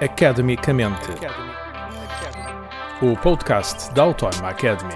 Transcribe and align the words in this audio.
Academicamente. 0.00 1.08
O 3.00 3.16
podcast 3.16 3.94
da 3.94 4.02
Autónoma 4.02 4.48
Academy. 4.48 4.94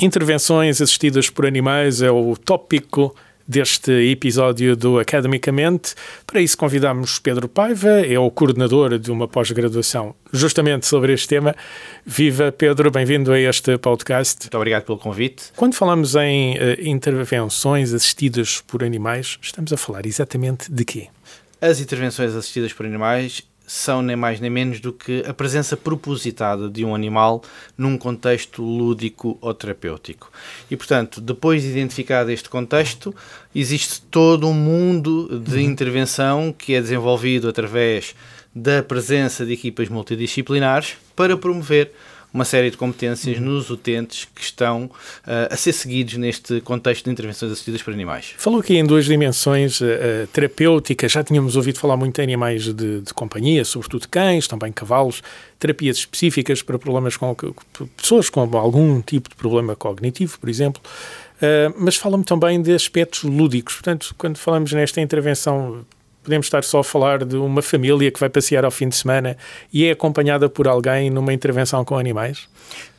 Intervenções 0.00 0.80
assistidas 0.80 1.28
por 1.28 1.44
animais 1.44 2.00
é 2.00 2.10
o 2.10 2.34
tópico 2.34 3.14
deste 3.46 3.92
episódio 4.10 4.74
do 4.74 4.98
Academicamente. 4.98 5.94
Para 6.26 6.40
isso 6.40 6.56
convidamos 6.56 7.18
Pedro 7.18 7.46
Paiva, 7.46 8.00
é 8.00 8.18
o 8.18 8.30
coordenador 8.30 8.98
de 8.98 9.12
uma 9.12 9.28
pós-graduação 9.28 10.14
justamente 10.32 10.86
sobre 10.86 11.12
este 11.12 11.28
tema. 11.28 11.54
Viva 12.06 12.50
Pedro, 12.50 12.90
bem-vindo 12.90 13.32
a 13.32 13.38
este 13.38 13.76
podcast. 13.76 14.44
Muito 14.44 14.56
obrigado 14.56 14.84
pelo 14.84 14.98
convite. 14.98 15.52
Quando 15.56 15.74
falamos 15.74 16.16
em 16.16 16.56
uh, 16.56 16.58
intervenções 16.80 17.92
assistidas 17.92 18.62
por 18.62 18.82
animais, 18.82 19.38
estamos 19.42 19.74
a 19.74 19.76
falar 19.76 20.06
exatamente 20.06 20.72
de 20.72 20.84
quê? 20.86 21.08
As 21.64 21.80
intervenções 21.80 22.34
assistidas 22.34 22.74
por 22.74 22.84
animais 22.84 23.42
são 23.66 24.02
nem 24.02 24.14
mais 24.14 24.38
nem 24.38 24.50
menos 24.50 24.80
do 24.80 24.92
que 24.92 25.24
a 25.26 25.32
presença 25.32 25.74
propositada 25.78 26.68
de 26.68 26.84
um 26.84 26.94
animal 26.94 27.42
num 27.74 27.96
contexto 27.96 28.62
lúdico 28.62 29.38
ou 29.40 29.54
terapêutico. 29.54 30.30
E, 30.70 30.76
portanto, 30.76 31.22
depois 31.22 31.62
de 31.62 31.70
identificado 31.70 32.30
este 32.30 32.50
contexto, 32.50 33.14
existe 33.54 34.02
todo 34.02 34.46
um 34.46 34.52
mundo 34.52 35.40
de 35.40 35.54
uhum. 35.54 35.60
intervenção 35.60 36.52
que 36.52 36.74
é 36.74 36.82
desenvolvido 36.82 37.48
através 37.48 38.14
da 38.54 38.82
presença 38.82 39.46
de 39.46 39.54
equipas 39.54 39.88
multidisciplinares 39.88 40.98
para 41.16 41.34
promover 41.34 41.92
uma 42.34 42.44
série 42.44 42.68
de 42.68 42.76
competências 42.76 43.38
uhum. 43.38 43.44
nos 43.44 43.70
utentes 43.70 44.26
que 44.34 44.42
estão 44.42 44.86
uh, 44.86 44.90
a 45.50 45.56
ser 45.56 45.72
seguidos 45.72 46.14
neste 46.14 46.60
contexto 46.62 47.04
de 47.04 47.10
intervenções 47.12 47.52
assistidas 47.52 47.80
por 47.80 47.94
animais. 47.94 48.34
Falou 48.36 48.58
aqui 48.58 48.76
em 48.76 48.84
duas 48.84 49.04
dimensões 49.04 49.80
uh, 49.80 49.86
terapêuticas, 50.32 51.12
já 51.12 51.22
tínhamos 51.22 51.54
ouvido 51.54 51.78
falar 51.78 51.96
muito 51.96 52.18
em 52.18 52.24
animais 52.24 52.64
de, 52.64 53.00
de 53.00 53.14
companhia, 53.14 53.64
sobretudo 53.64 54.08
cães, 54.08 54.48
também 54.48 54.72
cavalos, 54.72 55.22
terapias 55.60 55.98
específicas 55.98 56.60
para 56.60 56.76
problemas 56.76 57.16
com 57.16 57.34
pessoas 57.96 58.28
com 58.28 58.40
algum 58.40 59.00
tipo 59.00 59.28
de 59.28 59.36
problema 59.36 59.76
cognitivo, 59.76 60.36
por 60.40 60.48
exemplo. 60.48 60.82
Uh, 61.36 61.72
mas 61.78 61.94
fala-me 61.94 62.24
também 62.24 62.60
de 62.60 62.72
aspectos 62.72 63.22
lúdicos. 63.22 63.74
Portanto, 63.74 64.12
quando 64.18 64.38
falamos 64.38 64.72
nesta 64.72 65.00
intervenção 65.00 65.84
podemos 66.24 66.46
estar 66.46 66.64
só 66.64 66.80
a 66.80 66.84
falar 66.84 67.24
de 67.24 67.36
uma 67.36 67.62
família 67.62 68.10
que 68.10 68.18
vai 68.18 68.30
passear 68.30 68.64
ao 68.64 68.70
fim 68.70 68.88
de 68.88 68.96
semana 68.96 69.36
e 69.72 69.84
é 69.84 69.90
acompanhada 69.90 70.48
por 70.48 70.66
alguém 70.66 71.10
numa 71.10 71.32
intervenção 71.32 71.84
com 71.84 71.96
animais? 71.96 72.48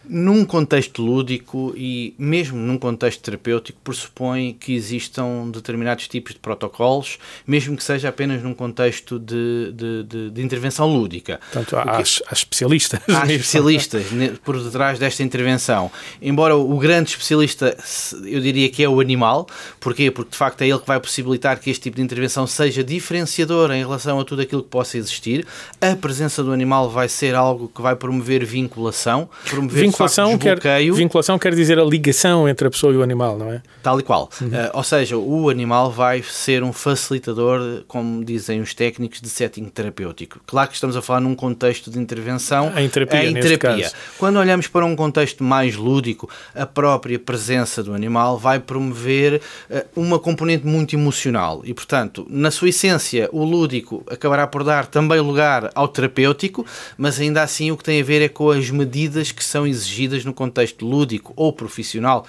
Num 0.10 0.46
contexto 0.46 1.02
lúdico 1.02 1.74
e 1.76 2.14
mesmo 2.18 2.58
num 2.58 2.78
contexto 2.78 3.22
terapêutico, 3.22 3.80
pressupõe 3.84 4.54
que 4.54 4.74
existam 4.74 5.50
determinados 5.52 6.08
tipos 6.08 6.34
de 6.34 6.40
protocolos, 6.40 7.18
mesmo 7.46 7.76
que 7.76 7.84
seja 7.84 8.10
apenas 8.10 8.42
num 8.42 8.54
contexto 8.54 9.20
de, 9.20 9.72
de, 9.74 10.04
de, 10.04 10.32
de 10.32 10.42
intervenção 10.42 10.88
lúdica. 10.88 11.40
Portanto, 11.52 11.78
há, 11.78 11.82
Porque, 11.84 12.24
há 12.28 12.34
especialistas. 12.34 13.00
Há 13.08 13.26
especialistas 13.32 14.06
por 14.44 14.62
detrás 14.62 15.00
desta 15.00 15.24
intervenção. 15.24 15.92
Embora 16.22 16.56
o 16.56 16.78
grande 16.78 17.10
especialista, 17.12 17.78
eu 18.24 18.40
diria 18.42 18.70
que 18.70 18.84
é 18.84 18.90
o 18.90 19.00
animal. 19.00 19.48
Porquê? 19.80 20.12
Porque 20.12 20.32
de 20.32 20.38
facto 20.38 20.62
é 20.62 20.68
ele 20.68 20.80
que 20.80 20.88
vai 20.88 21.00
possibilitar 21.00 21.60
que 21.60 21.70
este 21.70 21.84
tipo 21.84 21.98
de 21.98 22.04
intervenção 22.04 22.46
seja 22.48 22.84
diferenciador 22.84 23.72
em 23.72 23.80
relação 23.80 24.20
a 24.20 24.26
tudo 24.26 24.42
aquilo 24.42 24.64
que 24.64 24.70
possa 24.70 24.98
existir. 24.98 25.46
A 25.82 25.96
presença 25.96 26.44
do 26.44 26.52
animal 26.52 26.90
vai 26.90 27.08
ser 27.08 27.36
algo 27.36 27.72
que 27.74 27.82
vai 27.82 27.96
promover 27.96 28.46
vinculação, 28.46 29.30
promover 29.50 29.84
vinculação 29.96 30.38
quer, 30.38 30.60
vinculação 30.94 31.40
quer 31.40 31.56
dizer 31.56 31.80
a 31.80 31.84
ligação 31.84 32.48
entre 32.48 32.68
a 32.68 32.72
pessoa 32.72 32.94
e 32.94 32.98
o 32.98 33.04
animal, 33.04 33.38
não 33.38 33.52
é? 33.52 33.62
Tal 33.82 34.00
e 34.00 34.04
qual. 34.04 34.30
Uhum. 34.42 34.48
Uh, 34.48 34.52
ou 34.74 34.84
seja, 34.84 35.18
o 35.18 35.50
animal 35.50 35.92
vai 35.92 36.22
ser 36.22 36.64
um 36.64 36.74
facilitador, 36.74 37.84
como 37.88 38.24
dizem 38.24 38.62
os 38.62 38.74
técnicos, 38.74 39.22
de 39.22 39.30
setting 39.30 39.66
terapêutico. 39.66 40.40
Claro 40.46 40.70
que 40.70 40.76
estamos 40.76 40.98
a 40.98 41.02
falar 41.02 41.22
num 41.22 41.36
contexto 41.36 41.90
de 41.90 41.98
intervenção 41.98 42.72
em 42.78 42.90
terapia. 42.90 43.26
Em 43.26 43.34
terapia. 43.34 43.92
Quando 44.18 44.38
olhamos 44.38 44.68
para 44.68 44.86
um 44.86 44.96
contexto 44.96 45.44
mais 45.44 45.76
lúdico, 45.76 46.30
a 46.54 46.66
própria 46.66 47.18
presença 47.18 47.82
do 47.82 47.94
animal 47.94 48.38
vai 48.38 48.60
promover 48.60 49.42
uh, 49.70 49.86
uma 49.96 50.20
componente 50.20 50.66
muito 50.66 50.96
emocional 50.96 51.62
e, 51.64 51.74
portanto, 51.74 52.26
na 52.30 52.52
sua 52.52 52.70
essência, 52.70 53.30
o 53.32 53.44
lúdico 53.44 54.04
acabará 54.10 54.46
por 54.46 54.64
dar 54.64 54.86
também 54.86 55.20
lugar 55.20 55.72
ao 55.74 55.88
terapêutico, 55.88 56.66
mas 56.98 57.20
ainda 57.20 57.42
assim 57.42 57.72
o 57.72 57.78
que 57.78 57.84
tem 57.84 58.02
a 58.02 58.04
ver 58.04 58.22
é 58.22 58.30
com 58.30 58.50
as 58.50 58.70
medidas 58.70 59.32
que 59.32 59.44
são 59.44 59.66
exigidas 59.66 59.85
exigidas 59.86 60.26
no 60.26 60.34
contexto 60.34 60.86
lúdico 60.86 61.34
ou 61.36 61.54
profissional, 61.54 62.26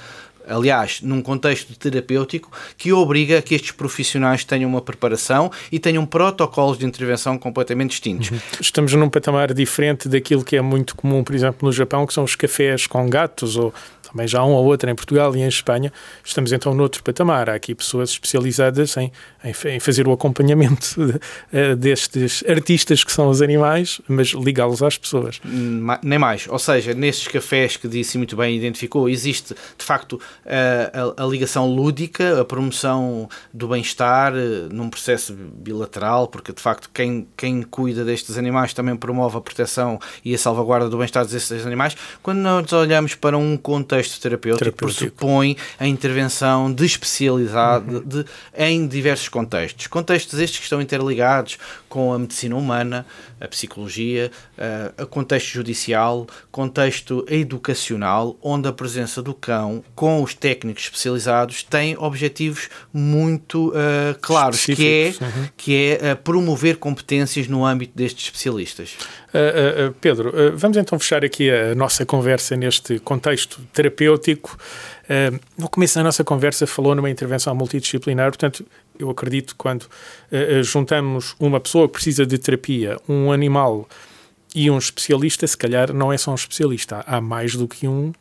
aliás, 0.48 1.00
num 1.02 1.20
contexto 1.20 1.76
terapêutico, 1.76 2.50
que 2.76 2.92
obriga 2.92 3.38
a 3.38 3.42
que 3.42 3.54
estes 3.54 3.72
profissionais 3.72 4.44
tenham 4.44 4.70
uma 4.70 4.80
preparação 4.80 5.50
e 5.70 5.78
tenham 5.78 6.06
protocolos 6.06 6.78
de 6.78 6.86
intervenção 6.86 7.36
completamente 7.38 7.90
distintos. 7.90 8.30
Uhum. 8.30 8.38
Estamos 8.60 8.92
num 8.92 9.10
patamar 9.10 9.52
diferente 9.52 10.08
daquilo 10.08 10.44
que 10.44 10.56
é 10.56 10.62
muito 10.62 10.94
comum, 10.94 11.24
por 11.24 11.34
exemplo, 11.34 11.66
no 11.66 11.72
Japão, 11.72 12.06
que 12.06 12.14
são 12.14 12.24
os 12.24 12.36
cafés 12.36 12.86
com 12.86 13.08
gatos 13.08 13.56
ou 13.56 13.74
também 14.16 14.26
já 14.26 14.40
há 14.40 14.46
um 14.46 14.52
ou 14.52 14.64
outro 14.64 14.88
em 14.88 14.94
Portugal 14.94 15.36
e 15.36 15.40
em 15.40 15.46
Espanha. 15.46 15.92
Estamos 16.24 16.50
então 16.50 16.74
noutro 16.74 17.02
patamar. 17.02 17.50
Há 17.50 17.54
aqui 17.54 17.74
pessoas 17.74 18.10
especializadas 18.10 18.96
em, 18.96 19.12
em, 19.44 19.74
em 19.74 19.78
fazer 19.78 20.08
o 20.08 20.12
acompanhamento 20.12 21.06
de, 21.06 21.20
eh, 21.52 21.76
destes 21.76 22.42
artistas 22.48 23.04
que 23.04 23.12
são 23.12 23.28
os 23.28 23.42
animais, 23.42 24.00
mas 24.08 24.28
ligá-los 24.28 24.82
às 24.82 24.96
pessoas. 24.96 25.38
Nem 26.02 26.18
mais. 26.18 26.48
Ou 26.48 26.58
seja, 26.58 26.94
nestes 26.94 27.28
cafés 27.28 27.76
que 27.76 27.86
disse 27.86 28.16
muito 28.16 28.34
bem 28.36 28.56
identificou, 28.56 29.06
existe 29.06 29.54
de 29.76 29.84
facto 29.84 30.18
a, 30.46 31.20
a, 31.20 31.24
a 31.24 31.26
ligação 31.26 31.68
lúdica, 31.68 32.40
a 32.40 32.44
promoção 32.44 33.28
do 33.52 33.68
bem-estar 33.68 34.32
eh, 34.34 34.68
num 34.72 34.88
processo 34.88 35.34
bilateral, 35.34 36.28
porque 36.28 36.54
de 36.54 36.60
facto 36.62 36.88
quem, 36.94 37.28
quem 37.36 37.60
cuida 37.60 38.02
destes 38.02 38.38
animais 38.38 38.72
também 38.72 38.96
promove 38.96 39.36
a 39.36 39.40
proteção 39.42 39.98
e 40.24 40.34
a 40.34 40.38
salvaguarda 40.38 40.88
do 40.88 40.96
bem-estar 40.96 41.26
destes 41.26 41.66
animais. 41.66 41.94
Quando 42.22 42.38
nós 42.38 42.72
olhamos 42.72 43.14
para 43.14 43.36
um 43.36 43.58
contexto 43.58 44.05
contexto 44.06 44.20
terapêutico, 44.20 44.64
terapêutico. 44.64 45.16
pressupõe 45.16 45.56
a 45.78 45.86
intervenção 45.86 46.72
de 46.72 46.84
especialidade 46.84 47.96
uhum. 47.96 48.02
de, 48.02 48.24
em 48.56 48.86
diversos 48.86 49.28
contextos. 49.28 49.86
Contextos 49.86 50.38
estes 50.38 50.58
que 50.58 50.64
estão 50.64 50.80
interligados 50.80 51.58
com 51.88 52.12
a 52.12 52.18
medicina 52.18 52.56
humana, 52.56 53.06
a 53.40 53.48
psicologia, 53.48 54.30
a, 54.56 55.02
a 55.02 55.06
contexto 55.06 55.48
judicial, 55.48 56.26
contexto 56.50 57.24
educacional, 57.28 58.36
onde 58.42 58.68
a 58.68 58.72
presença 58.72 59.22
do 59.22 59.34
cão 59.34 59.82
com 59.94 60.22
os 60.22 60.34
técnicos 60.34 60.84
especializados 60.84 61.62
tem 61.62 61.96
objetivos 61.98 62.68
muito 62.92 63.70
uh, 63.70 64.18
claros, 64.20 64.64
que 64.64 64.86
é, 64.86 65.24
uhum. 65.24 65.48
que 65.56 65.98
é 66.00 66.12
uh, 66.12 66.16
promover 66.16 66.76
competências 66.76 67.48
no 67.48 67.64
âmbito 67.64 67.92
destes 67.96 68.24
especialistas. 68.24 68.96
Uh, 69.36 69.92
Pedro, 70.00 70.32
vamos 70.54 70.76
então 70.76 70.98
fechar 70.98 71.24
aqui 71.24 71.50
a 71.50 71.74
nossa 71.74 72.06
conversa 72.06 72.56
neste 72.56 72.98
contexto 73.00 73.60
terapêutico. 73.72 74.56
no 75.58 75.68
começo 75.68 75.96
da 75.96 76.02
nossa 76.02 76.24
conversa 76.24 76.66
falou 76.66 76.94
numa 76.94 77.10
intervenção 77.10 77.54
multidisciplinar, 77.54 78.30
portanto, 78.30 78.64
eu 78.98 79.10
acredito 79.10 79.50
que 79.50 79.56
quando 79.56 79.82
uh, 79.82 80.62
juntamos 80.62 81.34
uma 81.38 81.60
pessoa 81.60 81.86
que 81.86 81.94
precisa 81.94 82.26
de 82.26 82.38
terapia, 82.38 82.96
um 83.08 83.32
animal 83.32 83.88
e 84.54 84.70
um 84.70 84.78
especialista, 84.78 85.46
se 85.46 85.56
calhar 85.56 85.92
não 85.92 86.12
é 86.12 86.16
só 86.16 86.32
um 86.32 86.34
especialista, 86.34 87.04
há 87.06 87.20
mais 87.20 87.54
do 87.54 87.68
que 87.68 87.86
um. 87.86 88.12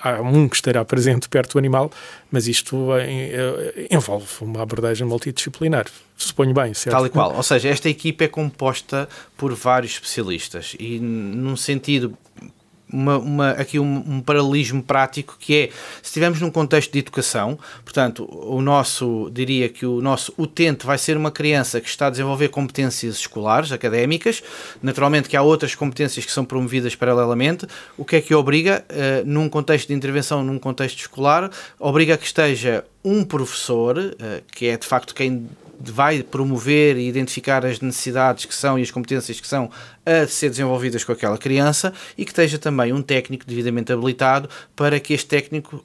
Há 0.00 0.20
um 0.20 0.48
que 0.48 0.56
estará 0.56 0.84
presente 0.84 1.28
perto 1.28 1.52
do 1.52 1.58
animal, 1.58 1.90
mas 2.30 2.46
isto 2.46 2.94
é, 2.96 3.86
envolve 3.90 4.26
uma 4.40 4.62
abordagem 4.62 5.06
multidisciplinar. 5.06 5.86
Suponho 6.16 6.54
bem, 6.54 6.74
certo? 6.74 6.94
Tal 6.94 7.06
e 7.06 7.10
qual. 7.10 7.34
Ou 7.34 7.42
seja, 7.42 7.68
esta 7.68 7.88
equipe 7.88 8.24
é 8.24 8.28
composta 8.28 9.08
por 9.36 9.52
vários 9.54 9.92
especialistas 9.92 10.76
e, 10.78 10.98
num 10.98 11.56
sentido 11.56 12.16
uma, 12.94 13.18
uma, 13.18 13.50
aqui 13.50 13.78
um, 13.78 14.04
um, 14.06 14.20
paralelismo 14.20 14.82
prático 14.82 15.36
que 15.38 15.54
é, 15.54 15.66
se 16.00 16.08
estivermos 16.10 16.40
num 16.40 16.50
contexto 16.50 16.92
de 16.92 17.00
educação, 17.00 17.58
portanto, 17.82 18.28
o 18.30 18.62
nosso, 18.62 19.28
diria 19.32 19.68
que 19.68 19.84
o 19.84 20.00
nosso 20.00 20.32
utente 20.38 20.86
vai 20.86 20.96
ser 20.96 21.16
uma 21.16 21.30
criança 21.30 21.80
que 21.80 21.88
está 21.88 22.06
a 22.06 22.10
desenvolver 22.10 22.48
competências 22.48 23.16
escolares, 23.16 23.72
académicas, 23.72 24.42
naturalmente 24.80 25.28
que 25.28 25.36
há 25.36 25.42
outras 25.42 25.74
competências 25.74 26.24
que 26.24 26.32
são 26.32 26.44
promovidas 26.44 26.94
paralelamente, 26.94 27.66
o 27.98 28.04
que 28.04 28.16
é 28.16 28.20
que 28.20 28.34
obriga, 28.34 28.84
uh, 28.90 29.26
num 29.26 29.48
contexto 29.48 29.88
de 29.88 29.94
intervenção, 29.94 30.44
num 30.44 30.58
contexto 30.58 30.98
escolar, 30.98 31.50
obriga 31.78 32.14
a 32.14 32.16
que 32.16 32.26
esteja 32.26 32.84
um 33.04 33.24
professor, 33.24 33.98
uh, 33.98 34.14
que 34.52 34.66
é 34.66 34.76
de 34.76 34.86
facto 34.86 35.14
quem 35.14 35.48
vai 35.80 36.22
promover 36.22 36.96
e 36.96 37.08
identificar 37.08 37.64
as 37.64 37.80
necessidades 37.80 38.44
que 38.44 38.54
são 38.54 38.78
e 38.78 38.82
as 38.82 38.90
competências 38.90 39.40
que 39.40 39.46
são 39.46 39.70
a 40.04 40.26
ser 40.26 40.50
desenvolvidas 40.50 41.04
com 41.04 41.12
aquela 41.12 41.38
criança 41.38 41.92
e 42.16 42.24
que 42.24 42.30
esteja 42.30 42.58
também 42.58 42.92
um 42.92 43.02
técnico 43.02 43.44
devidamente 43.46 43.92
habilitado 43.92 44.48
para 44.76 44.98
que 45.00 45.14
este 45.14 45.26
técnico 45.26 45.84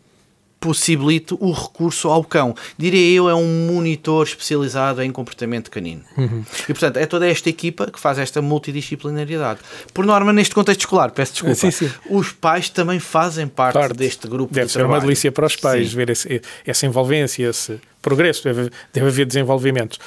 possibilite 0.60 1.34
o 1.40 1.52
recurso 1.52 2.10
ao 2.10 2.24
cão. 2.24 2.54
Diria 2.78 3.16
eu, 3.16 3.30
é 3.30 3.36
um 3.36 3.68
monitor 3.68 4.26
especializado 4.26 5.02
em 5.02 5.12
comportamento 5.12 5.72
canino. 5.72 6.02
Uhum. 6.18 6.44
E, 6.64 6.74
portanto, 6.74 6.98
é 6.98 7.06
toda 7.06 7.28
esta 7.28 7.50
equipa 7.50 7.90
que 7.90 8.00
faz 8.00 8.20
esta 8.20 8.42
multidisciplinaridade. 8.42 9.60
Por 9.94 10.06
norma, 10.06 10.34
neste 10.34 10.54
contexto 10.54 10.82
escolar, 10.82 11.12
peço 11.12 11.34
desculpa, 11.34 11.56
sim, 11.56 11.72
sim. 11.72 11.92
os 12.10 12.32
pais 12.32 12.70
também 12.70 13.00
fazem 13.00 13.48
parte, 13.48 13.74
parte. 13.74 13.96
deste 13.96 14.28
grupo 14.28 14.54
Deve 14.54 14.68
de 14.68 14.72
ser 14.74 14.80
trabalho. 14.80 15.00
uma 15.00 15.06
delícia 15.06 15.32
para 15.32 15.46
os 15.46 15.56
pais 15.56 15.90
sim. 15.90 15.96
ver 15.96 16.10
esse, 16.10 16.42
essa 16.66 16.86
envolvência, 16.86 17.50
esse 17.50 17.80
progresso, 18.02 18.44
deve, 18.44 18.70
deve 18.94 19.08
haver 19.08 19.26
desenvolvimento. 19.26 19.98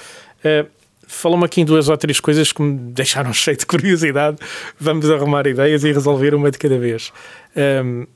Uh, 0.44 0.68
falou-me 1.06 1.44
aqui 1.44 1.60
em 1.60 1.64
duas 1.64 1.88
ou 1.88 1.96
três 1.96 2.20
coisas 2.20 2.52
que 2.52 2.62
me 2.62 2.76
deixaram 2.92 3.32
cheio 3.34 3.56
de 3.56 3.66
curiosidade. 3.66 4.36
Vamos 4.78 5.08
arrumar 5.10 5.46
ideias 5.46 5.84
e 5.84 5.92
resolver 5.92 6.34
uma 6.34 6.50
de 6.50 6.58
cada 6.58 6.78
vez. 6.78 7.12
Um, 7.56 8.06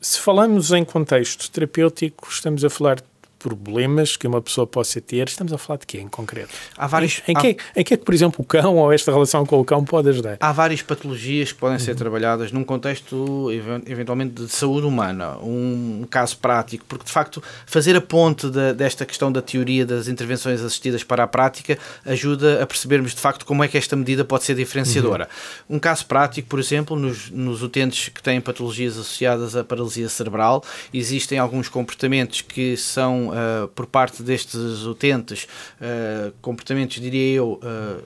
se 0.00 0.18
falamos 0.20 0.70
em 0.70 0.84
contexto 0.84 1.50
terapêutico, 1.50 2.28
estamos 2.30 2.64
a 2.64 2.70
falar 2.70 3.02
problemas 3.38 4.16
que 4.16 4.26
uma 4.26 4.40
pessoa 4.42 4.66
possa 4.66 5.00
ter, 5.00 5.28
estamos 5.28 5.52
a 5.52 5.58
falar 5.58 5.78
de 5.78 5.86
quê 5.86 5.98
em 5.98 6.08
concreto? 6.08 6.50
Há 6.76 6.86
vários, 6.86 7.22
em, 7.26 7.32
em, 7.32 7.36
há, 7.36 7.40
que, 7.40 7.56
em 7.76 7.84
que 7.84 7.94
é 7.94 7.96
que, 7.96 8.04
por 8.04 8.14
exemplo, 8.14 8.42
o 8.42 8.44
cão 8.44 8.76
ou 8.76 8.92
esta 8.92 9.12
relação 9.12 9.46
com 9.46 9.60
o 9.60 9.64
cão 9.64 9.84
pode 9.84 10.08
ajudar? 10.08 10.36
Há 10.40 10.52
várias 10.52 10.82
patologias 10.82 11.52
que 11.52 11.58
podem 11.58 11.78
uhum. 11.78 11.84
ser 11.84 11.94
trabalhadas 11.94 12.50
num 12.52 12.64
contexto, 12.64 13.48
eventualmente, 13.86 14.34
de 14.34 14.48
saúde 14.48 14.86
humana. 14.86 15.38
Um, 15.38 16.04
caso 16.10 16.36
prático, 16.38 16.84
porque, 16.88 17.04
de 17.04 17.12
facto, 17.12 17.42
fazer 17.66 17.94
a 17.96 18.00
ponte 18.00 18.48
de, 18.50 18.72
desta 18.72 19.06
questão 19.06 19.30
da 19.30 19.40
teoria 19.40 19.86
das 19.86 20.08
intervenções 20.08 20.60
assistidas 20.60 21.04
para 21.04 21.24
a 21.24 21.26
prática 21.26 21.78
ajuda 22.04 22.62
a 22.62 22.66
percebermos, 22.66 23.14
de 23.14 23.20
facto, 23.20 23.46
como 23.46 23.62
é 23.62 23.68
que 23.68 23.78
esta 23.78 23.94
medida 23.94 24.24
pode 24.24 24.44
ser 24.44 24.54
diferenciadora. 24.54 25.28
Uhum. 25.68 25.76
Um 25.76 25.78
caso 25.78 26.06
prático, 26.06 26.48
por 26.48 26.58
exemplo, 26.58 26.96
nos, 26.96 27.30
nos 27.30 27.62
utentes 27.62 28.08
que 28.08 28.22
têm 28.22 28.40
patologias 28.40 28.94
associadas 28.94 29.54
à 29.54 29.62
paralisia 29.62 30.08
cerebral, 30.08 30.64
existem 30.92 31.38
alguns 31.38 31.68
comportamentos 31.68 32.40
que 32.40 32.76
são 32.76 33.27
uh, 33.28 33.68
por 33.68 33.86
parte 33.86 34.22
destes 34.22 34.84
utentes 34.84 35.46
uh, 35.80 36.32
comportamentos, 36.40 37.00
diria 37.00 37.34
eu, 37.34 37.60
uh, 37.62 38.02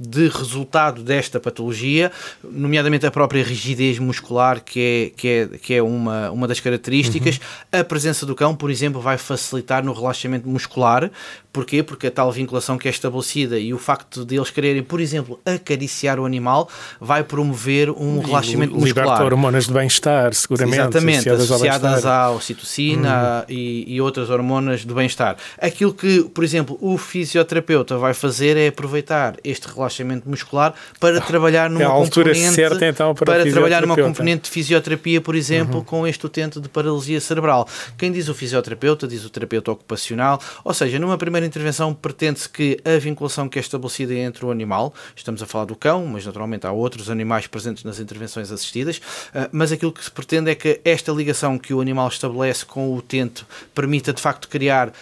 de 0.00 0.28
resultado 0.28 1.02
desta 1.02 1.38
patologia, 1.38 2.10
nomeadamente 2.42 3.04
a 3.04 3.10
própria 3.10 3.44
rigidez 3.44 3.98
muscular, 3.98 4.62
que 4.64 4.80
é, 4.80 5.10
que 5.14 5.28
é, 5.28 5.58
que 5.58 5.74
é 5.74 5.82
uma, 5.82 6.30
uma 6.30 6.48
das 6.48 6.58
características. 6.58 7.36
Uhum. 7.36 7.80
A 7.80 7.84
presença 7.84 8.24
do 8.24 8.34
cão, 8.34 8.56
por 8.56 8.70
exemplo, 8.70 9.00
vai 9.00 9.18
facilitar 9.18 9.84
no 9.84 9.92
relaxamento 9.92 10.48
muscular. 10.48 11.10
Porquê? 11.52 11.82
Porque 11.82 12.06
a 12.06 12.10
tal 12.10 12.30
vinculação 12.30 12.78
que 12.78 12.86
é 12.86 12.90
estabelecida 12.90 13.58
e 13.58 13.74
o 13.74 13.78
facto 13.78 14.24
de 14.24 14.36
eles 14.36 14.50
quererem, 14.50 14.82
por 14.82 15.00
exemplo, 15.00 15.38
acariciar 15.44 16.18
o 16.18 16.24
animal, 16.24 16.68
vai 17.00 17.24
promover 17.24 17.90
um 17.90 18.22
e 18.22 18.26
relaxamento 18.26 18.72
muscular. 18.72 19.04
Liberta 19.04 19.24
hormonas 19.24 19.66
de 19.66 19.72
bem-estar, 19.72 20.32
seguramente. 20.32 20.78
Exatamente, 20.80 21.28
associadas, 21.28 21.50
associadas 21.50 22.06
à 22.06 22.30
ocitocina 22.30 23.40
uhum. 23.40 23.54
e, 23.54 23.94
e 23.94 24.00
outras 24.00 24.30
hormonas 24.30 24.86
de 24.86 24.94
bem-estar. 24.94 25.36
Aquilo 25.60 25.92
que, 25.92 26.22
por 26.22 26.44
exemplo, 26.44 26.78
o 26.80 26.96
fisioterapeuta 26.96 27.98
vai 27.98 28.14
fazer 28.14 28.56
é 28.56 28.68
aproveitar 28.68 29.36
este 29.42 29.66
relaxamento 29.66 29.89
relaxamento 29.90 30.28
muscular 30.28 30.74
para 30.98 31.20
trabalhar 31.20 31.68
numa 31.68 31.82
é 31.82 31.84
altura 31.84 32.32
componente 32.32 32.54
certa, 32.54 32.86
então, 32.86 33.14
para, 33.14 33.32
para 33.32 33.50
trabalhar 33.50 33.82
numa 33.82 33.96
componente 33.96 34.44
de 34.44 34.50
fisioterapia, 34.50 35.20
por 35.20 35.34
exemplo, 35.34 35.78
uhum. 35.78 35.84
com 35.84 36.06
este 36.06 36.24
utente 36.24 36.60
de 36.60 36.68
paralisia 36.68 37.20
cerebral. 37.20 37.68
Quem 37.98 38.12
diz 38.12 38.28
o 38.28 38.34
fisioterapeuta, 38.34 39.06
diz 39.06 39.24
o 39.24 39.30
terapeuta 39.30 39.72
ocupacional, 39.72 40.40
ou 40.64 40.72
seja, 40.72 40.98
numa 40.98 41.18
primeira 41.18 41.46
intervenção 41.46 41.92
pretende-se 41.92 42.48
que 42.48 42.80
a 42.84 42.98
vinculação 42.98 43.48
que 43.48 43.58
é 43.58 43.60
estabelecida 43.62 44.14
entre 44.14 44.44
o 44.46 44.50
animal, 44.50 44.94
estamos 45.14 45.42
a 45.42 45.46
falar 45.46 45.64
do 45.64 45.74
cão, 45.74 46.06
mas 46.06 46.24
naturalmente 46.24 46.66
há 46.66 46.72
outros 46.72 47.10
animais 47.10 47.46
presentes 47.46 47.84
nas 47.84 47.98
intervenções 47.98 48.50
assistidas, 48.52 49.00
ah, 49.34 49.48
mas 49.52 49.72
aquilo 49.72 49.92
que 49.92 50.04
se 50.04 50.10
pretende 50.10 50.50
é 50.50 50.54
que 50.54 50.80
esta 50.84 51.12
ligação 51.12 51.58
que 51.58 51.74
o 51.74 51.80
animal 51.80 52.08
estabelece 52.08 52.64
com 52.64 52.88
o 52.88 52.96
utente 52.96 53.44
permita 53.74 54.12
de 54.12 54.20
facto 54.20 54.48
criar 54.48 54.92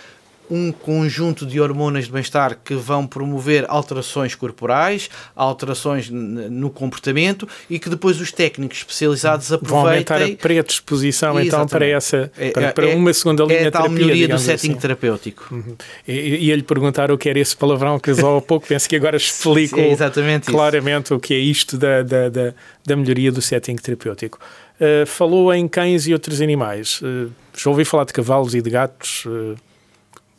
um 0.50 0.72
conjunto 0.72 1.44
de 1.44 1.60
hormonas 1.60 2.06
de 2.06 2.12
bem-estar 2.12 2.58
que 2.64 2.74
vão 2.74 3.06
promover 3.06 3.64
alterações 3.68 4.34
corporais, 4.34 5.10
alterações 5.34 6.08
no 6.10 6.70
comportamento 6.70 7.48
e 7.68 7.78
que 7.78 7.88
depois 7.88 8.20
os 8.20 8.32
técnicos 8.32 8.78
especializados 8.78 9.52
aproveitem. 9.52 9.82
Vão 9.82 9.90
aumentar 9.90 10.22
a 10.22 10.36
predisposição 10.36 11.40
então 11.40 11.66
para 11.66 11.86
essa 11.86 12.30
é, 12.36 12.50
para, 12.50 12.72
para 12.72 12.88
é, 12.88 12.94
uma 12.94 13.12
segunda 13.12 13.44
linha 13.44 13.58
é 13.58 13.66
a 13.66 13.70
tal 13.70 13.82
terapia, 13.82 14.06
melhoria 14.06 14.28
do 14.28 14.38
setting 14.38 14.70
assim. 14.70 14.80
terapêutico. 14.80 15.48
Uhum. 15.50 15.76
E, 16.06 16.46
ia 16.46 16.56
lhe 16.56 16.62
perguntar 16.62 17.10
o 17.10 17.18
que 17.18 17.28
era 17.28 17.38
esse 17.38 17.56
palavrão 17.56 17.98
que 17.98 18.10
usou 18.10 18.38
há 18.38 18.42
pouco, 18.42 18.66
penso 18.66 18.88
que 18.88 18.96
agora 18.96 19.16
explico 19.16 19.78
é 19.78 19.96
claramente 20.44 21.06
isso. 21.06 21.14
o 21.14 21.20
que 21.20 21.34
é 21.34 21.38
isto 21.38 21.76
da, 21.76 22.02
da, 22.02 22.28
da, 22.28 22.54
da 22.84 22.96
melhoria 22.96 23.30
do 23.30 23.42
setting 23.42 23.76
terapêutico. 23.76 24.38
Uh, 24.80 25.04
falou 25.06 25.52
em 25.52 25.66
cães 25.66 26.06
e 26.06 26.12
outros 26.12 26.40
animais. 26.40 27.00
Uh, 27.02 27.32
já 27.56 27.68
ouvi 27.68 27.84
falar 27.84 28.04
de 28.04 28.12
cavalos 28.12 28.54
e 28.54 28.62
de 28.62 28.70
gatos. 28.70 29.24
Uh, 29.26 29.56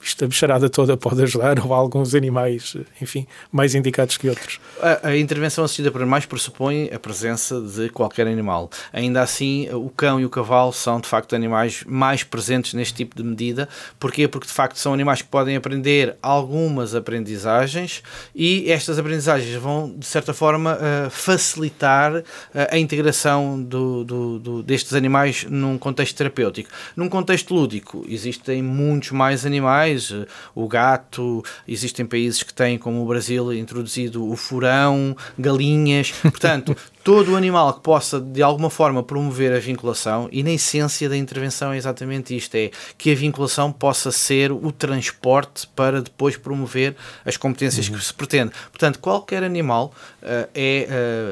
isto 0.01 0.23
a 0.23 0.27
bicharada 0.27 0.69
toda 0.69 0.95
pode 0.95 1.21
ajudar, 1.23 1.59
ou 1.59 1.73
há 1.73 1.77
alguns 1.77 2.15
animais, 2.15 2.75
enfim, 3.01 3.27
mais 3.51 3.75
indicados 3.75 4.17
que 4.17 4.29
outros. 4.29 4.59
A, 4.81 5.09
a, 5.09 5.17
intervenção 5.17 5.63
assistida 5.63 5.91
por 5.91 6.01
animais 6.01 6.25
pressupõe 6.25 6.89
a 6.93 6.99
presença 6.99 7.59
de 7.59 7.89
qualquer 7.89 8.27
animal. 8.27 8.69
Ainda 8.93 9.21
assim, 9.21 9.67
o 9.73 9.89
cão 9.89 10.19
e 10.19 10.25
o 10.25 10.29
cavalo 10.29 10.71
são, 10.71 10.99
de 10.99 11.07
facto, 11.07 11.35
animais 11.35 11.83
mais 11.85 12.23
presentes 12.23 12.73
neste 12.73 12.93
tipo 12.93 13.15
de 13.15 13.23
medida. 13.23 13.67
Porquê? 13.99 14.27
Porque, 14.27 14.47
de 14.47 14.53
facto, 14.53 14.77
são 14.77 14.93
animais 14.93 15.21
que 15.21 15.27
podem 15.27 15.55
aprender 15.55 16.15
algumas 16.21 16.95
aprendizagens 16.95 18.01
e 18.33 18.71
estas 18.71 18.97
aprendizagens 18.97 19.53
vão, 19.55 19.93
de 19.97 20.05
certa 20.05 20.33
forma, 20.33 20.75
uh, 20.77 21.09
facilitar 21.09 22.15
uh, 22.17 22.23
a 22.71 22.77
integração 22.77 23.61
do, 23.61 24.03
do, 24.03 24.39
do, 24.39 24.63
destes 24.63 24.93
animais 24.93 25.45
num 25.49 25.77
contexto 25.77 26.15
terapêutico. 26.15 26.69
Num 26.95 27.09
contexto 27.09 27.53
lúdico, 27.53 28.05
existem 28.07 28.61
muitos 28.61 29.11
mais 29.11 29.45
animais 29.45 29.88
animais, 29.89 30.11
eh, 30.11 30.25
o 30.55 30.67
gato, 30.67 31.43
existem 31.67 32.05
países 32.05 32.43
que 32.43 32.53
têm, 32.53 32.77
como 32.77 33.03
o 33.03 33.07
Brasil, 33.07 33.51
introduzido 33.53 34.29
o 34.29 34.35
furão, 34.35 35.15
galinhas. 35.37 36.11
Portanto, 36.21 36.75
todo 37.03 37.31
o 37.31 37.35
animal 37.35 37.73
que 37.73 37.79
possa 37.79 38.19
de 38.19 38.43
alguma 38.43 38.69
forma 38.69 39.01
promover 39.01 39.53
a 39.53 39.59
vinculação 39.59 40.27
e 40.31 40.43
na 40.43 40.51
essência 40.51 41.07
da 41.07 41.15
intervenção 41.15 41.71
é 41.71 41.77
exatamente 41.77 42.35
isto 42.35 42.53
é 42.55 42.71
que 42.97 43.11
a 43.11 43.15
vinculação 43.15 43.71
possa 43.71 44.11
ser 44.11 44.51
o 44.51 44.71
transporte 44.71 45.67
para 45.75 46.01
depois 46.01 46.35
promover 46.35 46.95
as 47.25 47.37
competências 47.37 47.87
uhum. 47.87 47.95
que 47.95 48.03
se 48.03 48.13
pretende 48.13 48.51
portanto 48.69 48.99
qualquer 48.99 49.43
animal 49.43 49.93
uh, 50.21 50.49
é 50.53 50.87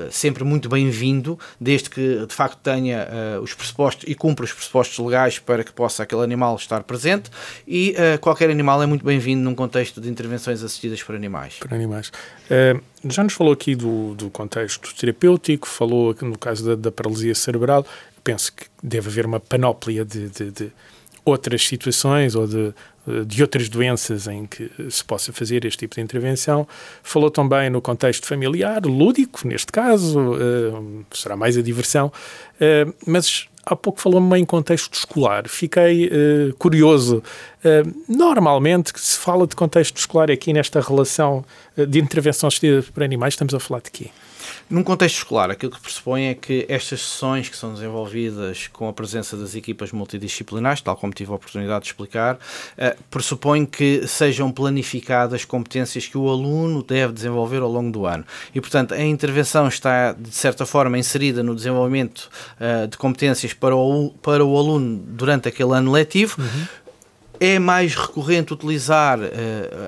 uh, 0.07 0.11
sempre 0.11 0.43
muito 0.43 0.69
bem-vindo 0.69 1.37
desde 1.59 1.89
que 1.89 2.25
de 2.25 2.33
facto 2.33 2.57
tenha 2.63 3.07
uh, 3.37 3.41
os 3.41 3.53
pressupostos 3.53 4.05
e 4.07 4.15
cumpra 4.15 4.45
os 4.45 4.53
pressupostos 4.53 4.97
legais 5.05 5.37
para 5.37 5.63
que 5.63 5.73
possa 5.73 6.03
aquele 6.03 6.23
animal 6.23 6.55
estar 6.55 6.81
presente 6.83 7.29
e 7.67 7.95
qualquer 8.21 8.46
animal 8.49 8.81
é 8.81 8.85
muito 8.85 9.05
bem-vindo 9.05 9.41
num 9.43 9.55
contexto 9.55 10.01
de 10.01 10.09
intervenções 10.09 10.63
assistidas 10.63 11.01
por 11.03 11.15
animais 11.15 11.55
por 11.59 11.73
animais 11.73 12.11
já 13.05 13.23
nos 13.23 13.33
falou 13.33 13.53
aqui 13.53 13.75
do, 13.75 14.15
do 14.15 14.29
contexto 14.29 14.93
terapêutico, 14.95 15.67
falou 15.67 16.15
no 16.21 16.37
caso 16.37 16.65
da, 16.65 16.75
da 16.75 16.91
paralisia 16.91 17.35
cerebral. 17.35 17.85
penso 18.23 18.53
que 18.53 18.65
deve 18.81 19.09
haver 19.09 19.25
uma 19.25 19.39
panóplia 19.39 20.03
de, 20.03 20.29
de, 20.29 20.51
de 20.51 20.71
outras 21.23 21.65
situações 21.65 22.35
ou 22.35 22.47
de, 22.47 22.73
de 23.25 23.41
outras 23.41 23.69
doenças 23.69 24.27
em 24.27 24.45
que 24.45 24.71
se 24.89 25.03
possa 25.03 25.33
fazer 25.33 25.65
este 25.65 25.79
tipo 25.79 25.95
de 25.95 26.01
intervenção. 26.01 26.67
Falou 27.03 27.29
também 27.29 27.69
no 27.69 27.81
contexto 27.81 28.25
familiar, 28.25 28.85
lúdico, 28.85 29.47
neste 29.47 29.71
caso, 29.71 30.19
uh, 30.19 31.05
será 31.11 31.35
mais 31.35 31.57
a 31.57 31.61
diversão, 31.61 32.07
uh, 32.07 32.93
mas 33.05 33.47
há 33.67 33.75
pouco 33.75 33.99
falou-me 33.99 34.39
em 34.39 34.45
contexto 34.45 34.93
escolar. 34.93 35.47
Fiquei 35.47 36.07
uh, 36.07 36.55
curioso. 36.57 37.21
Uh, 37.63 37.93
normalmente, 38.07 38.93
que 38.93 38.99
se 38.99 39.17
fala 39.19 39.45
de 39.45 39.55
contexto 39.55 39.97
escolar 39.97 40.31
aqui 40.31 40.53
nesta 40.53 40.79
relação 40.79 41.43
uh, 41.77 41.85
de 41.85 41.99
intervenção 41.99 42.47
assistida 42.47 42.83
por 42.93 43.03
animais, 43.03 43.33
estamos 43.33 43.53
a 43.53 43.59
falar 43.59 43.81
de 43.81 43.91
quê? 43.91 44.09
Num 44.69 44.83
contexto 44.83 45.17
escolar, 45.17 45.49
aquilo 45.49 45.71
que 45.71 45.79
pressupõe 45.79 46.27
é 46.27 46.33
que 46.33 46.65
estas 46.69 47.01
sessões 47.01 47.49
que 47.49 47.55
são 47.55 47.73
desenvolvidas 47.73 48.67
com 48.67 48.87
a 48.87 48.93
presença 48.93 49.37
das 49.37 49.55
equipas 49.55 49.91
multidisciplinares, 49.91 50.81
tal 50.81 50.95
como 50.95 51.13
tive 51.13 51.31
a 51.31 51.35
oportunidade 51.35 51.85
de 51.85 51.91
explicar, 51.91 52.37
eh, 52.77 52.95
pressupõe 53.09 53.65
que 53.65 54.07
sejam 54.07 54.51
planificadas 54.51 55.45
competências 55.45 56.05
que 56.05 56.17
o 56.17 56.29
aluno 56.29 56.83
deve 56.83 57.13
desenvolver 57.13 57.61
ao 57.61 57.71
longo 57.71 57.91
do 57.91 58.05
ano. 58.05 58.25
E, 58.53 58.59
portanto, 58.59 58.93
a 58.93 59.01
intervenção 59.01 59.67
está, 59.67 60.13
de 60.13 60.31
certa 60.31 60.65
forma, 60.65 60.97
inserida 60.97 61.41
no 61.41 61.55
desenvolvimento 61.55 62.29
eh, 62.59 62.87
de 62.87 62.97
competências 62.97 63.53
para 63.53 63.75
o, 63.75 64.09
para 64.21 64.43
o 64.43 64.57
aluno 64.57 64.97
durante 65.07 65.47
aquele 65.47 65.73
ano 65.73 65.91
letivo. 65.91 66.41
Uhum 66.41 66.87
é 67.39 67.59
mais 67.59 67.95
recorrente 67.95 68.53
utilizar 68.53 69.19
uh, 69.19 69.23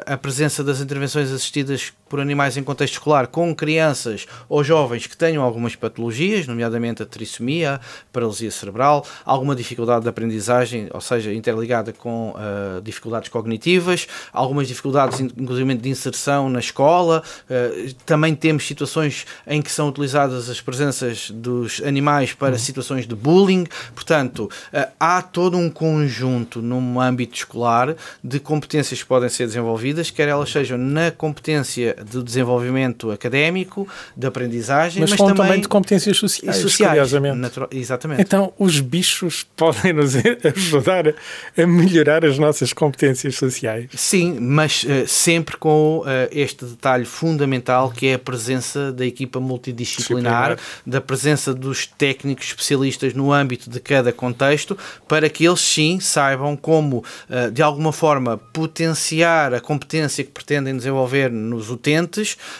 a 0.06 0.18
presença 0.18 0.64
das 0.64 0.82
intervenções 0.82 1.32
assistidas 1.32 1.92
por 2.10 2.20
animais 2.20 2.58
em 2.58 2.64
contexto 2.64 2.94
escolar 2.94 3.28
com 3.28 3.54
crianças 3.56 4.26
ou 4.50 4.64
jovens 4.64 5.08
que 5.08 5.16
tenham 5.16 5.44
algumas 5.44 5.76
patologias, 5.76 6.48
nomeadamente 6.48 7.04
a 7.04 7.06
trissomia, 7.06 7.80
paralisia 8.12 8.52
cerebral, 8.52 9.06
alguma 9.24 9.56
dificuldade 9.56 10.04
de 10.04 10.10
aprendizagem, 10.10 10.90
ou 10.94 11.02
seja, 11.02 11.34
interligada 11.34 11.94
com 11.94 12.32
uh, 12.32 12.82
dificuldades 12.82 13.30
cognitivas, 13.30 14.08
algumas 14.34 14.68
dificuldades, 14.68 15.20
inclusive, 15.20 15.76
de 15.76 15.90
inserção 15.90 16.50
na 16.50 16.60
escola. 16.60 17.24
Uh, 17.50 17.94
também 18.06 18.36
temos 18.36 18.66
situações 18.66 19.26
em 19.46 19.62
que 19.62 19.72
são 19.72 19.90
utilizadas 19.90 20.50
as 20.50 20.60
presenças 20.60 21.30
dos 21.30 21.82
animais 21.86 22.34
para 22.34 22.54
uhum. 22.54 22.58
situações 22.58 23.08
de 23.08 23.16
bullying. 23.16 23.66
Portanto, 23.94 24.50
uh, 24.74 24.92
há 25.00 25.22
todo 25.22 25.58
um 25.58 25.70
conjunto 25.70 26.62
num 26.62 27.00
âmbito 27.00 27.36
escolar 27.36 27.96
de 28.24 28.40
competências 28.40 29.02
que 29.02 29.08
podem 29.08 29.30
ser 29.30 29.46
desenvolvidas, 29.46 30.10
quer 30.10 30.28
elas 30.28 30.52
sejam 30.52 30.78
na 30.78 31.12
competência 31.12 31.96
de 32.04 32.24
desenvolvimento 32.24 33.12
académico, 33.12 33.88
de 34.16 34.26
aprendizagem, 34.26 35.02
mas, 35.02 35.12
mas 35.12 35.20
também, 35.20 35.36
também, 35.36 35.62
de 35.62 35.68
competências 35.68 36.18
sociais, 36.18 36.58
sociais 36.58 36.92
curiosamente. 36.92 37.52
Exatamente. 37.72 38.22
Então, 38.22 38.54
os 38.58 38.80
bichos 38.80 39.46
podem 39.56 39.94
nos 39.94 40.14
ajudar 40.16 41.14
a 41.58 41.68
melhorar 41.68 42.24
as 42.24 42.38
nossas 42.38 42.72
competências 42.74 43.36
sociais. 43.36 43.90
Sim, 43.96 44.40
mas 44.40 44.84
uh, 44.84 45.08
sempre 45.08 45.58
com 45.58 46.00
uh, 46.00 46.06
este 46.32 46.66
detalhe 46.66 47.06
fundamental 47.06 47.92
que 47.92 48.08
é 48.08 48.14
a 48.14 48.20
presença 48.20 48.92
da 48.92 49.06
equipa 49.06 49.40
multidisciplinar, 49.40 50.58
da 50.86 51.02
presença 51.02 51.54
dos 51.54 51.86
técnicos 51.86 52.48
especialistas 52.48 53.14
no 53.14 53.34
âmbito 53.34 53.70
de 53.70 53.80
cada 53.80 54.12
contexto, 54.14 54.78
para 55.08 55.30
que 55.30 55.46
eles 55.46 55.60
sim 55.60 56.00
saibam 56.00 56.56
como, 56.56 57.04
uh, 57.30 57.52
de 57.52 57.62
alguma 57.62 57.92
forma, 57.92 58.38
potenciar 58.38 59.54
a 59.54 59.60
competência 59.60 60.24
que 60.24 60.32
pretendem 60.32 60.76
desenvolver 60.76 61.30
nos 61.30 61.70
utentes 61.70 61.89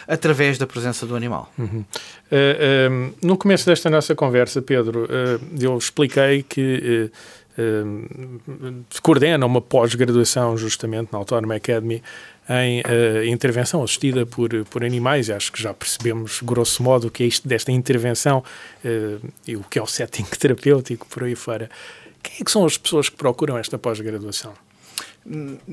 através 0.06 0.58
da 0.58 0.66
presença 0.66 1.06
do 1.06 1.14
animal. 1.14 1.52
Uhum. 1.58 1.84
Uh, 2.30 3.14
no 3.22 3.36
começo 3.36 3.66
desta 3.66 3.90
nossa 3.90 4.14
conversa, 4.14 4.62
Pedro, 4.62 5.08
eu 5.58 5.76
expliquei 5.76 6.42
que 6.42 7.10
coordena 9.02 9.44
uma 9.44 9.60
pós-graduação 9.60 10.56
justamente 10.56 11.12
na 11.12 11.18
Autónoma 11.18 11.56
Academy 11.56 12.02
em 12.48 12.80
uh, 12.80 13.24
intervenção 13.24 13.82
assistida 13.82 14.26
por, 14.26 14.50
por 14.66 14.84
animais. 14.84 15.30
Acho 15.30 15.52
que 15.52 15.62
já 15.62 15.72
percebemos, 15.72 16.40
grosso 16.42 16.82
modo, 16.82 17.06
o 17.06 17.10
que 17.10 17.22
é 17.22 17.26
isto 17.26 17.46
desta 17.46 17.70
intervenção 17.70 18.42
uh, 18.84 19.28
e 19.46 19.56
o 19.56 19.62
que 19.62 19.78
é 19.78 19.82
o 19.82 19.86
setting 19.86 20.24
terapêutico 20.38 21.06
por 21.06 21.24
aí 21.24 21.36
fora. 21.36 21.70
Quem 22.22 22.38
é 22.40 22.44
que 22.44 22.50
são 22.50 22.64
as 22.64 22.76
pessoas 22.76 23.08
que 23.08 23.16
procuram 23.16 23.56
esta 23.56 23.78
pós-graduação? 23.78 24.52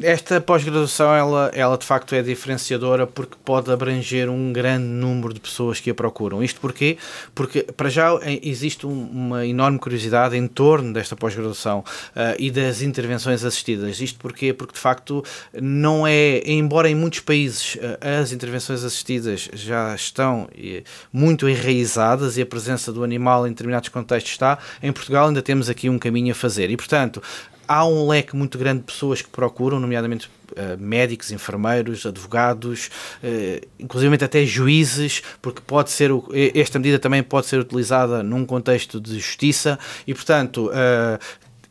Esta 0.04 0.42
pós-graduação, 0.42 1.13
ela, 1.16 1.50
ela 1.54 1.77
de 1.77 1.86
facto 1.86 2.13
é 2.13 2.22
diferenciadora 2.22 3.08
porque 3.08 3.38
pode 3.46 3.72
abranger 3.72 4.30
um 4.30 4.51
grande 4.51 4.84
número 4.84 5.34
de 5.34 5.39
pessoas 5.39 5.80
que 5.80 5.89
a 5.89 5.96
procuram. 5.96 6.44
Isto 6.44 6.60
porquê? 6.60 6.98
Porque, 7.34 7.63
para 7.63 7.89
já, 7.89 8.10
existe 8.44 8.86
um, 8.86 9.10
uma 9.10 9.46
enorme 9.46 9.80
curiosidade 9.80 10.36
em 10.36 10.48
torno 10.48 10.92
desta 10.92 11.16
pós-graduação 11.16 11.80
uh, 11.80 12.36
e 12.38 12.51
das 12.51 12.82
intervenções 12.82 13.46
assistidas. 13.46 14.01
Isto 14.01 14.20
porquê? 14.20 14.51
Porque, 14.51 14.74
de 14.74 14.80
facto, 14.80 15.24
não 15.54 16.06
é, 16.06 16.42
embora 16.46 16.89
em 16.89 16.96
muitos 16.96 17.22
países 17.22 17.75
uh, 17.75 17.98
as 18.22 18.34
intervenções 18.34 18.84
assistidas 18.84 19.50
já 19.54 19.96
estão 19.96 20.44
uh, 20.44 20.84
muito 21.12 21.48
enraizadas 21.48 22.38
e 22.38 22.42
a 22.42 22.46
presença 22.46 22.92
do 22.92 23.01
animal 23.01 23.48
em 23.48 23.51
determinados 23.51 23.88
contextos 23.88 24.34
está, 24.34 24.58
em 24.84 24.92
Portugal 24.92 25.30
ainda 25.30 25.42
temos 25.42 25.70
aqui 25.70 25.89
um 25.89 25.98
caminho 25.98 26.34
a 26.34 26.36
fazer. 26.36 26.70
E, 26.70 26.75
portanto, 26.75 27.24
há 27.68 27.86
um 27.86 28.08
leque 28.08 28.36
muito 28.36 28.58
grande 28.58 28.80
de 28.80 28.86
pessoas 28.86 29.22
que 29.22 29.30
procuram, 29.30 29.80
nomeadamente 29.80 30.30
uh, 30.52 30.78
médicos, 30.80 31.32
enfermeiros, 31.32 32.06
advogados, 32.06 32.90
uh, 33.24 33.68
inclusive 33.80 34.16
até 34.24 34.46
juízes, 34.46 35.22
porque 35.42 35.62
pode 35.66 35.92
ser 35.92 36.12
o, 36.12 36.28
esta 36.54 36.80
medida 36.80 36.98
também 37.00 37.22
pode 37.22 37.48
ser 37.48 37.60
utilizada 37.60 38.24
num 38.24 38.46
contexto 38.46 39.00
de 39.00 39.16
justiça 39.20 39.78
e, 40.06 40.14
portanto, 40.14 40.68
uh, 40.68 41.20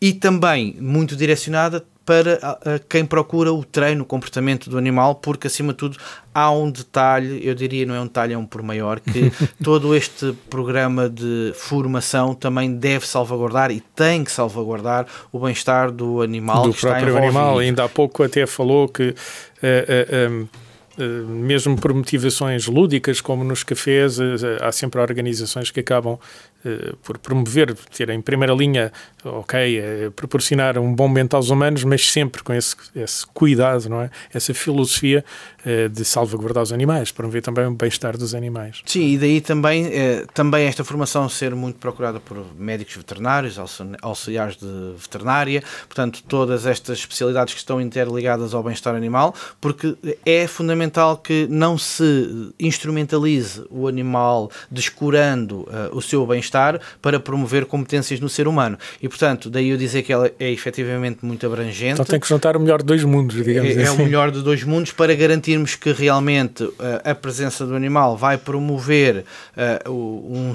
e 0.01 0.13
também 0.13 0.77
muito 0.79 1.17
direcionada 1.17 1.85
para 2.07 2.39
quem 2.89 3.05
procura 3.05 3.53
o 3.53 3.65
treino, 3.65 4.03
o 4.03 4.07
comportamento 4.07 4.71
do 4.71 4.79
animal, 4.79 5.17
porque 5.17 5.49
acima 5.49 5.73
de 5.73 5.79
tudo 5.79 5.99
há 6.33 6.51
um 6.53 6.71
detalhe, 6.71 7.41
eu 7.45 7.55
diria 7.55 7.85
não 7.85 7.95
é 7.95 8.01
um 8.01 8.07
detalhe, 8.07 8.33
é 8.33 8.39
um 8.39 8.47
por 8.47 8.63
maior, 8.63 9.01
que 9.01 9.33
todo 9.63 9.95
este 9.95 10.33
programa 10.49 11.11
de 11.11 11.53
formação 11.57 12.33
também 12.33 12.73
deve 12.73 13.07
salvaguardar 13.07 13.73
e 13.73 13.81
tem 13.81 14.23
que 14.23 14.31
salvaguardar 14.31 15.07
o 15.33 15.41
bem-estar 15.41 15.91
do 15.91 16.23
animal 16.23 16.69
do 16.69 16.75
próprio 16.75 17.17
animal. 17.17 17.59
Ainda 17.59 17.85
há 17.85 17.89
pouco 17.89 18.23
até 18.23 18.47
falou 18.47 18.89
que 18.89 19.09
uh, 19.09 19.15
uh, 20.33 20.49
um 20.99 21.27
mesmo 21.27 21.77
por 21.77 21.93
motivações 21.93 22.67
lúdicas, 22.67 23.21
como 23.21 23.45
nos 23.45 23.63
cafés, 23.63 24.19
eh, 24.19 24.59
há 24.63 24.73
sempre 24.73 25.01
organizações 25.01 25.71
que 25.71 25.81
acabam 25.81 26.19
por 27.03 27.19
promover, 27.19 27.75
ter 27.75 28.11
em 28.11 28.21
primeira 28.21 28.53
linha, 28.55 28.93
ok, 29.25 30.11
proporcionar 30.15 30.79
um 30.79 30.95
bom 30.95 31.09
momento 31.09 31.35
aos 31.35 31.51
humanos, 31.51 31.85
mas 31.85 32.11
sempre 32.11 32.43
com 32.43 32.53
esse, 32.53 32.77
esse 32.95 33.27
cuidado, 33.27 33.89
não 33.89 34.03
é? 34.03 34.11
Essa 34.33 34.53
filosofia 34.55 35.25
de 35.93 36.05
salvaguardar 36.05 36.63
os 36.63 36.73
animais, 36.73 37.11
promover 37.11 37.43
também 37.43 37.67
o 37.67 37.73
bem-estar 37.73 38.17
dos 38.17 38.35
animais. 38.35 38.83
Sim, 38.87 39.15
e 39.15 39.19
daí 39.19 39.41
também, 39.41 39.91
também 40.33 40.67
esta 40.67 40.85
formação 40.85 41.29
ser 41.29 41.55
muito 41.55 41.79
procurada 41.79 42.21
por 42.21 42.45
médicos 42.57 42.97
veterinários, 42.97 43.59
auxiliares 44.01 44.57
de 44.57 44.95
veterinária, 44.97 45.63
portanto, 45.87 46.23
todas 46.29 46.67
estas 46.67 46.99
especialidades 46.99 47.55
que 47.55 47.61
estão 47.61 47.81
interligadas 47.81 48.55
ao 48.55 48.63
bem-estar 48.63 48.95
animal, 48.95 49.35
porque 49.61 49.97
é 50.25 50.47
fundamental 50.47 51.17
que 51.17 51.47
não 51.51 51.77
se 51.77 52.53
instrumentalize 52.61 53.65
o 53.69 53.89
animal 53.89 54.51
descurando 54.71 55.69
o 55.93 56.01
seu 56.01 56.25
bem-estar 56.27 56.56
para 57.01 57.21
promover 57.21 57.67
competências 57.67 58.21
no 58.21 58.29
ser 58.29 58.49
humano. 58.49 58.79
E, 59.03 59.09
portanto, 59.09 59.51
daí 59.51 59.71
eu 59.71 59.77
dizer 59.77 60.03
que 60.03 60.13
ela 60.13 60.31
é 60.39 60.51
efetivamente 60.51 61.25
muito 61.25 61.45
abrangente. 61.47 61.95
Então 61.95 62.05
tem 62.05 62.21
que 62.21 62.29
juntar 62.29 62.57
o 62.57 62.61
melhor 62.61 62.79
de 62.79 62.87
dois 62.87 63.05
mundos, 63.05 63.45
digamos 63.45 63.77
é, 63.77 63.83
assim. 63.83 63.89
É 63.89 63.91
o 63.91 64.05
melhor 64.05 64.31
de 64.31 64.43
dois 64.43 64.63
mundos 64.65 64.93
para 64.93 65.15
garantirmos 65.15 65.75
que 65.75 65.93
realmente 65.93 66.65
uh, 66.65 66.75
a 67.05 67.15
presença 67.15 67.67
do 67.67 67.75
animal 67.75 68.17
vai 68.17 68.39
promover 68.39 69.25
uh, 69.87 69.91
um, 69.91 70.53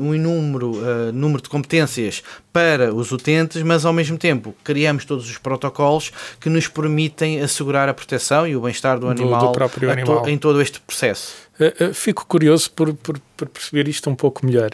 um 0.00 0.14
inúmero 0.14 0.74
número 1.12 1.42
de 1.42 1.48
competências 1.48 2.22
para 2.52 2.94
os 2.94 3.10
utentes, 3.10 3.62
mas 3.62 3.84
ao 3.84 3.92
mesmo 3.92 4.16
tempo 4.16 4.54
criamos 4.62 5.04
todos 5.04 5.28
os 5.28 5.36
protocolos 5.38 6.12
que 6.40 6.48
nos 6.48 6.68
permitem 6.68 7.40
assegurar 7.40 7.88
a 7.88 7.94
proteção 7.94 8.46
e 8.46 8.54
o 8.54 8.60
bem-estar 8.60 8.98
do 8.98 9.08
animal, 9.08 9.40
do, 9.40 9.46
do 9.48 9.52
próprio 9.52 9.90
animal. 9.90 10.22
To, 10.22 10.28
em 10.28 10.38
todo 10.38 10.62
este 10.62 10.80
processo. 10.80 11.34
Uh, 11.58 11.90
uh, 11.90 11.94
fico 11.94 12.24
curioso 12.26 12.70
por, 12.70 12.94
por, 12.94 13.18
por, 13.36 13.48
perceber 13.48 13.88
isto 13.88 14.08
um 14.08 14.14
pouco 14.14 14.46
melhor. 14.46 14.70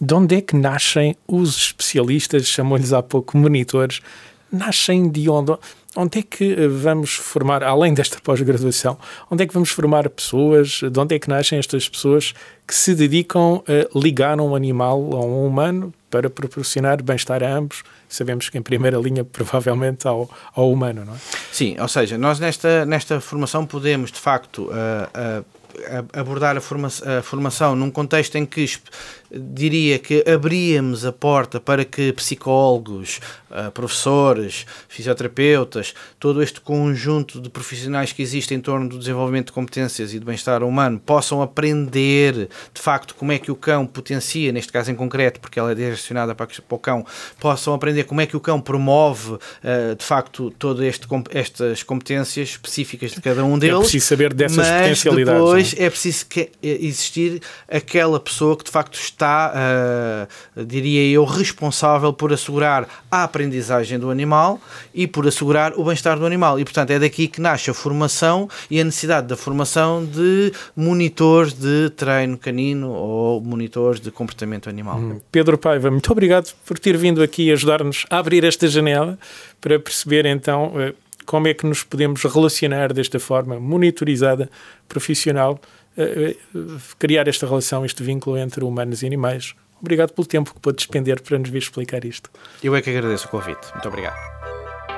De 0.00 0.14
onde 0.14 0.36
é 0.36 0.40
que 0.40 0.54
nascem 0.54 1.16
os 1.26 1.56
especialistas, 1.56 2.46
chamou-lhes 2.46 2.92
há 2.92 3.02
pouco 3.02 3.36
monitores, 3.36 4.00
nascem 4.52 5.08
de 5.08 5.28
onde? 5.28 5.56
Onde 5.96 6.18
é 6.18 6.22
que 6.22 6.52
eh, 6.52 6.68
vamos 6.68 7.14
formar, 7.14 7.62
além 7.62 7.94
desta 7.94 8.18
pós-graduação, 8.22 8.98
onde 9.30 9.44
é 9.44 9.46
que 9.46 9.54
vamos 9.54 9.70
formar 9.70 10.08
pessoas, 10.10 10.80
de 10.82 11.00
onde 11.00 11.14
é 11.14 11.18
que 11.18 11.28
nascem 11.28 11.58
estas 11.58 11.88
pessoas 11.88 12.34
que 12.66 12.74
se 12.74 12.94
dedicam 12.94 13.62
a 13.66 13.98
ligar 13.98 14.38
um 14.38 14.54
animal 14.54 14.98
a 15.14 15.24
um 15.24 15.46
humano 15.46 15.94
para 16.10 16.28
proporcionar 16.28 17.02
bem-estar 17.02 17.42
a 17.42 17.48
ambos? 17.48 17.82
Sabemos 18.10 18.50
que 18.50 18.58
em 18.58 18.62
primeira 18.62 18.98
linha, 18.98 19.24
provavelmente, 19.24 20.06
ao, 20.06 20.28
ao 20.54 20.70
humano, 20.70 21.06
não 21.06 21.14
é? 21.14 21.18
Sim, 21.50 21.76
ou 21.80 21.88
seja, 21.88 22.18
nós 22.18 22.38
nesta, 22.38 22.84
nesta 22.84 23.18
formação 23.18 23.64
podemos, 23.64 24.12
de 24.12 24.20
facto, 24.20 24.64
uh, 24.64 25.40
uh, 25.40 25.44
abordar 26.12 26.56
a, 26.56 26.60
forma, 26.60 26.88
a 26.88 27.22
formação 27.22 27.74
num 27.74 27.90
contexto 27.90 28.36
em 28.36 28.46
que 28.46 28.66
diria 29.38 29.98
que 29.98 30.24
abríamos 30.28 31.04
a 31.04 31.12
porta 31.12 31.60
para 31.60 31.84
que 31.84 32.12
psicólogos, 32.12 33.20
ah, 33.50 33.70
professores, 33.70 34.66
fisioterapeutas, 34.88 35.94
todo 36.18 36.42
este 36.42 36.60
conjunto 36.60 37.40
de 37.40 37.48
profissionais 37.48 38.12
que 38.12 38.22
existe 38.22 38.54
em 38.54 38.60
torno 38.60 38.88
do 38.88 38.98
desenvolvimento 38.98 39.46
de 39.46 39.52
competências 39.52 40.12
e 40.12 40.18
do 40.18 40.26
bem-estar 40.26 40.62
humano 40.62 41.00
possam 41.04 41.40
aprender 41.42 42.48
de 42.72 42.80
facto 42.80 43.14
como 43.14 43.32
é 43.32 43.38
que 43.38 43.50
o 43.50 43.56
cão 43.56 43.86
potencia, 43.86 44.52
neste 44.52 44.72
caso 44.72 44.90
em 44.90 44.94
concreto, 44.94 45.40
porque 45.40 45.58
ela 45.58 45.72
é 45.72 45.74
direcionada 45.74 46.34
para 46.34 46.48
o 46.70 46.78
cão, 46.78 47.06
possam 47.38 47.74
aprender 47.74 48.04
como 48.04 48.20
é 48.20 48.26
que 48.26 48.36
o 48.36 48.40
cão 48.40 48.60
promove 48.60 49.38
ah, 49.62 49.94
de 49.96 50.04
facto 50.04 50.50
todas 50.58 50.84
estas 51.30 51.82
competências 51.82 52.50
específicas 52.50 53.12
de 53.12 53.20
cada 53.20 53.44
um 53.44 53.56
é 53.56 53.60
deles. 53.60 53.76
É 53.76 53.80
preciso 53.80 54.06
saber 54.06 54.34
dessas 54.34 54.56
mas 54.56 54.68
potencialidades. 54.68 55.40
Depois 55.40 55.74
é? 55.78 55.84
é 55.84 55.90
preciso 55.90 56.26
que, 56.26 56.40
é, 56.40 56.50
existir 56.62 57.40
aquela 57.68 58.20
pessoa 58.20 58.56
que 58.56 58.64
de 58.64 58.70
facto 58.70 58.94
está, 58.94 59.25
uh, 59.26 60.64
diria 60.64 61.12
eu, 61.12 61.24
responsável 61.24 62.12
por 62.12 62.32
assegurar 62.32 62.88
a 63.10 63.24
aprendizagem 63.24 63.98
do 63.98 64.10
animal 64.10 64.60
e 64.94 65.06
por 65.06 65.26
assegurar 65.26 65.72
o 65.76 65.84
bem-estar 65.84 66.18
do 66.18 66.26
animal. 66.26 66.58
E, 66.58 66.64
portanto, 66.64 66.90
é 66.90 66.98
daqui 66.98 67.28
que 67.28 67.40
nasce 67.40 67.70
a 67.70 67.74
formação 67.74 68.48
e 68.70 68.80
a 68.80 68.84
necessidade 68.84 69.26
da 69.26 69.36
formação 69.36 70.04
de 70.04 70.52
monitores 70.76 71.52
de 71.52 71.90
treino 71.90 72.38
canino 72.38 72.90
ou 72.90 73.40
monitores 73.40 74.00
de 74.00 74.10
comportamento 74.10 74.68
animal. 74.68 74.98
Hum. 74.98 75.20
Pedro 75.30 75.58
Paiva, 75.58 75.90
muito 75.90 76.10
obrigado 76.10 76.52
por 76.64 76.78
ter 76.78 76.96
vindo 76.96 77.22
aqui 77.22 77.50
ajudar-nos 77.52 78.06
a 78.10 78.18
abrir 78.18 78.44
esta 78.44 78.66
janela 78.68 79.18
para 79.60 79.78
perceber 79.78 80.26
então 80.26 80.72
eh, 80.76 80.94
como 81.24 81.48
é 81.48 81.54
que 81.54 81.66
nos 81.66 81.82
podemos 81.82 82.22
relacionar 82.22 82.92
desta 82.92 83.18
forma 83.18 83.58
monitorizada, 83.58 84.48
profissional, 84.88 85.60
criar 86.98 87.28
esta 87.28 87.46
relação, 87.46 87.84
este 87.84 88.02
vínculo 88.02 88.36
entre 88.38 88.64
humanos 88.64 89.02
e 89.02 89.06
animais. 89.06 89.54
Obrigado 89.80 90.12
pelo 90.12 90.26
tempo 90.26 90.54
que 90.54 90.60
pôde 90.60 90.78
despender 90.78 91.20
para 91.20 91.38
nos 91.38 91.50
vir 91.50 91.58
explicar 91.58 92.04
isto. 92.04 92.30
Eu 92.62 92.74
é 92.74 92.82
que 92.82 92.90
agradeço 92.90 93.26
o 93.26 93.30
convite. 93.30 93.70
Muito 93.72 93.88
obrigado. 93.88 94.16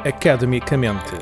Academicamente. 0.04 1.12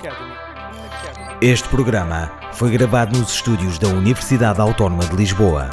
Este 1.41 1.69
programa 1.69 2.33
foi 2.53 2.71
gravado 2.71 3.19
nos 3.19 3.35
estúdios 3.35 3.79
da 3.79 3.89
Universidade 3.89 4.61
Autónoma 4.61 5.05
de 5.05 5.17
Lisboa. 5.17 5.71